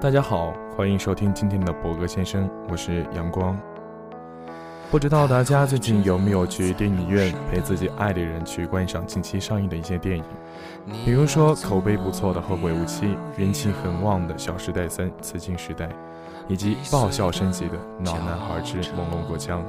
[0.00, 3.54] 大家好，欢迎收听今天的博格先生，我是阳光。
[4.90, 10.24] 不知道大家最近有没有去电影院陪自己爱的人去观赏近期上映的一些电影？
[11.04, 15.84] 比如说口碑不错的《后会无期》，人气很旺的《小时代三：紫禁时代》，
[16.48, 17.76] 以及爆笑升级的
[18.06, 19.60] 《老男孩之猛龙过江》。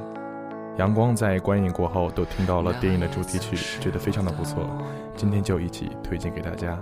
[0.78, 4.66] 阳光在观影过后都听到了电影的主题曲，觉得非常的不错，
[5.14, 6.78] 今天就一起推荐给大家。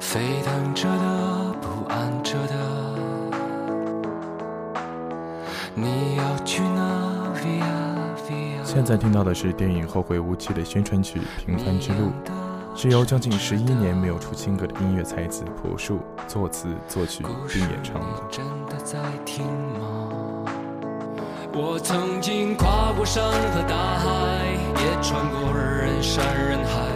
[0.00, 2.54] 沸腾着的，不安着的，
[5.74, 7.06] 你要去哪
[8.64, 12.10] 现在听到的是电影《后会无期》的宣传曲《平凡之路》，
[12.78, 18.06] 是由将近十一年没有出新歌的音乐才子朴树作词作曲并演唱的。
[21.54, 24.06] 我曾经跨过山和大海，
[24.74, 26.95] 也穿过人山人海。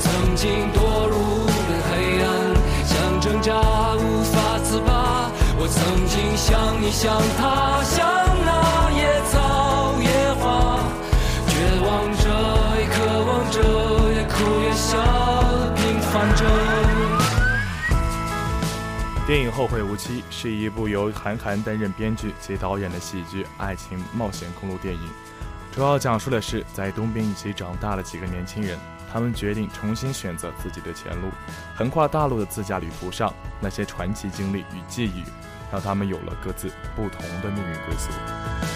[0.00, 2.26] 曾经堕入了黑暗，
[2.84, 3.52] 想挣扎
[3.94, 5.30] 无法自拔。
[5.58, 8.06] 我曾经像你像他，像
[8.44, 9.34] 那野草
[10.00, 10.78] 野花，
[11.48, 11.52] 绝
[11.86, 12.24] 望着
[12.78, 12.94] 也渴
[13.24, 13.56] 望着，
[14.12, 14.92] 也哭也笑，
[15.76, 16.44] 平凡着。
[19.26, 25.10] 电影《后会无期》是一部由韩寒担任编剧及导演的喜剧爱情冒险公路电影，
[25.72, 28.78] 主要讲述的是在东边一起长大的几个年轻人，
[29.12, 31.28] 他们决定重新选择自己的前路，
[31.74, 35.24] 横跨大陆的自驾旅途上那些传奇经历与际遇。
[35.72, 38.75] 让他们有了各自不同的命运归宿。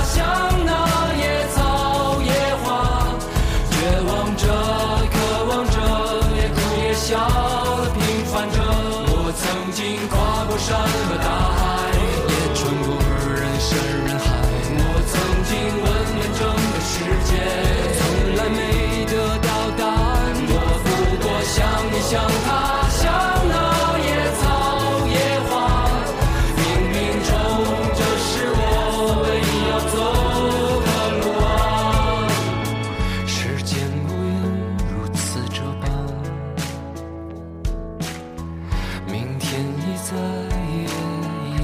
[22.11, 22.51] 像你，像他，
[22.89, 22.99] 像
[23.47, 23.55] 那
[23.99, 24.43] 野草
[25.07, 25.15] 野
[25.47, 25.51] 花。
[26.57, 26.59] 冥
[26.91, 26.93] 冥
[27.23, 27.31] 中，
[27.95, 28.59] 这是我
[29.23, 29.95] 唯一要走
[30.85, 30.89] 的
[31.21, 31.47] 路啊。
[33.25, 33.31] 时
[33.63, 33.71] 间
[34.03, 34.29] 无言，
[34.91, 35.87] 如此这般，
[39.07, 40.11] 明天已在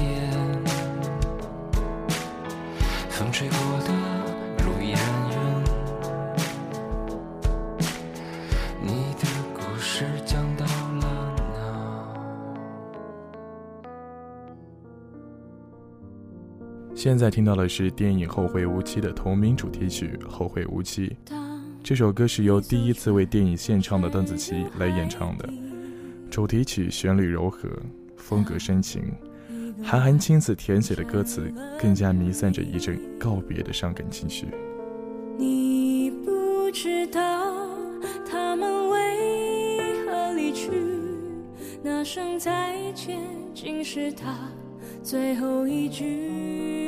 [3.10, 3.56] 风吹过
[3.86, 3.88] 的。
[16.98, 21.16] 现在听到的是电影《后会无期》的同名主题曲《后会无期》。
[21.80, 25.48] 这首歌是由第一次为电影献唱的邓紫棋来演唱的，
[26.28, 27.68] 主题曲旋律柔和，
[28.16, 29.00] 风格深情，
[29.80, 31.48] 韩寒亲自填写的歌词
[31.80, 34.48] 更加弥散着一阵告别的伤感情绪。
[35.38, 37.20] 你不知道
[38.28, 40.72] 他们为何离去，
[41.80, 43.20] 那声再见
[43.54, 44.36] 竟是他
[45.00, 46.87] 最后一句。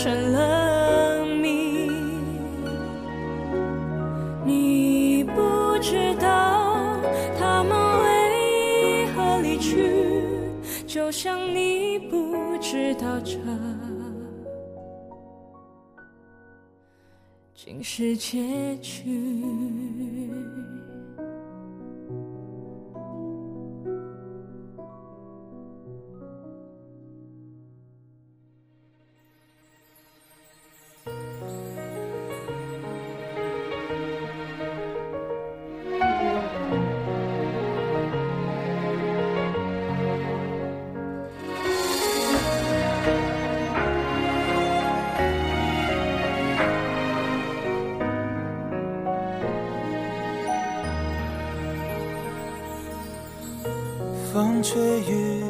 [0.00, 1.90] 成了谜
[4.44, 7.00] 你不知道
[7.36, 7.72] 他们
[8.04, 9.90] 为何离去
[10.86, 13.38] 就像你不知道这
[17.52, 20.17] 竟是结局。
[54.58, 55.44] 风吹雨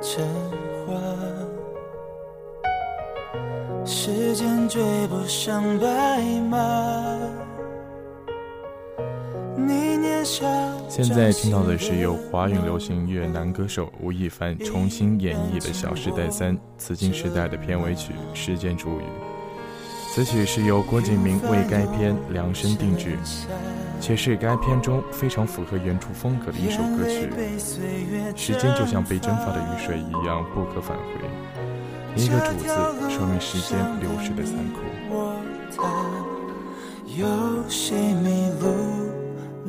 [0.00, 0.24] 成
[0.86, 0.94] 花，
[3.84, 7.18] 时间追不上白马。
[10.88, 19.02] 现在听到的是由华语流行乐男歌手吴亦凡重新演绎的《小时代三：紫金时代》的片尾曲《时间煮雨》。
[20.14, 23.16] 此曲是由郭敬明为该片量身定制。
[23.98, 27.30] 且是该片中非常符合原著风格的一首歌曲。
[28.36, 31.14] 时间就像被蒸发的雨水一样不可返回，
[32.14, 32.68] 一个“主”字
[33.08, 34.82] 说明时间流逝的残酷。
[37.16, 37.26] 有
[37.68, 38.66] 谁迷路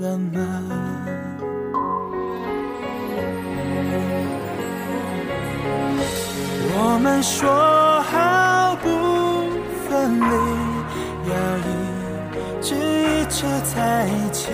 [0.02, 0.42] 了吗？
[6.76, 7.48] 我们说
[8.02, 8.33] 好不
[10.14, 10.26] 分离，
[11.30, 12.76] 要一直。
[13.36, 14.52] 这在一起，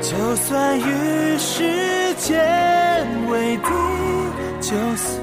[0.00, 3.68] 就算与时间为敌，
[4.60, 5.16] 就算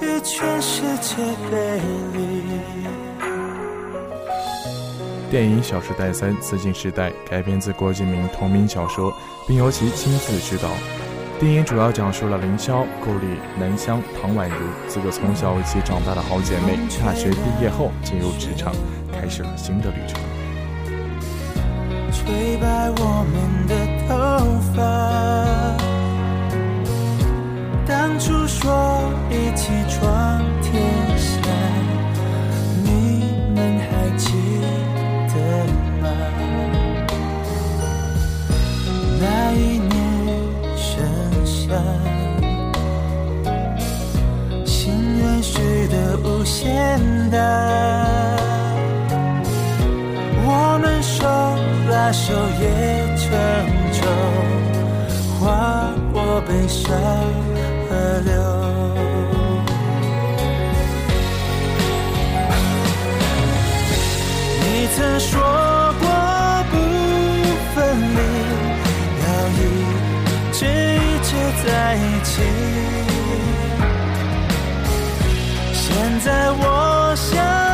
[0.00, 1.14] 与全世界
[1.50, 1.80] 背
[2.14, 2.42] 离。
[5.30, 9.14] 电影《小时代三：紫禁时代》改编自郭敬明同名小说，
[9.46, 10.68] 并由其亲自执导。
[11.40, 14.56] 电影主要讲述了凌霄、顾里、南湘、唐宛如
[14.88, 18.72] 四个从小一起长大的好姐妹，大学毕业后进入职场，
[19.12, 20.20] 开始了新的旅程。
[22.10, 23.76] 吹白我们的
[24.08, 24.16] 头
[24.74, 24.82] 发，
[27.86, 30.82] 当初说一起闯天
[31.16, 31.40] 下，
[52.28, 52.62] 昼夜
[53.16, 53.24] 成
[53.94, 54.00] 舟，
[55.40, 55.40] 划
[56.12, 56.84] 过悲伤
[57.88, 57.90] 河
[58.22, 58.30] 流。
[64.60, 65.40] 你曾说
[66.00, 66.04] 过
[66.70, 66.74] 不
[67.74, 67.76] 分
[68.14, 68.20] 离，
[69.24, 69.58] 要一
[70.52, 71.28] 直一直
[71.64, 71.66] 在
[71.96, 72.28] 一起。
[75.72, 77.67] 现在我想。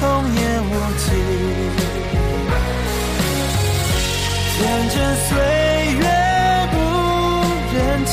[0.00, 0.02] 童
[0.34, 1.06] 言无忌？
[4.54, 4.94] 天真
[5.26, 5.28] 岁
[5.94, 6.04] 月
[6.72, 6.74] 不
[7.74, 7.76] 忍
[8.06, 8.10] 欺，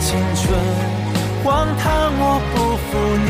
[0.00, 0.42] 青春
[1.44, 1.46] 荒
[1.78, 1.84] 唐
[2.20, 2.22] 我
[2.54, 2.88] 不负
[3.26, 3.28] 你。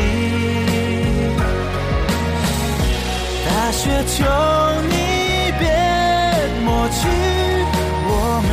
[3.47, 4.17] 大雪求
[4.89, 4.95] 你
[5.59, 5.63] 别
[6.65, 6.69] 抹。
[6.91, 6.99] 去
[8.11, 8.11] 我
[8.49, 8.51] 们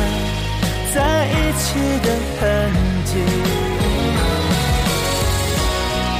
[0.94, 0.96] 在
[1.32, 1.64] 一起
[2.04, 2.06] 的
[2.38, 2.40] 痕
[3.06, 3.10] 迹，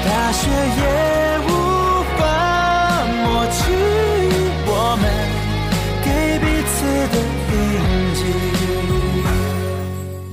[0.02, 0.40] 大雪
[0.78, 0.82] 也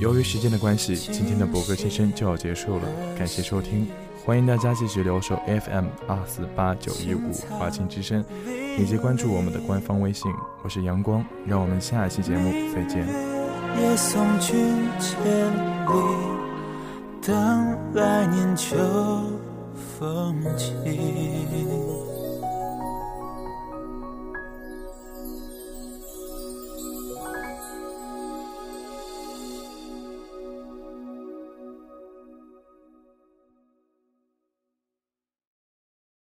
[0.04, 2.82] 由于时间的关系，今天的博格先生就要结束了，
[3.16, 3.88] 感谢收听，
[4.22, 8.22] 欢迎大家继续留守 FM 二四八九一五华清之声。
[8.78, 10.30] 以及关注我们的官方微信，
[10.62, 13.06] 我是阳光，让我们下一期节目再见。
[13.80, 14.54] 也送君
[15.00, 15.24] 千
[15.86, 15.92] 里，
[17.26, 18.76] 等来年秋
[19.98, 21.93] 风起。